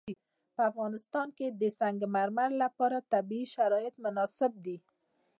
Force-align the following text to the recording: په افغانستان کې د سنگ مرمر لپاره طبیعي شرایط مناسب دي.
په 0.55 0.61
افغانستان 0.71 1.27
کې 1.37 1.47
د 1.61 1.63
سنگ 1.79 1.99
مرمر 2.15 2.49
لپاره 2.63 3.07
طبیعي 3.13 3.45
شرایط 3.55 3.93
مناسب 4.05 4.51
دي. 4.65 4.77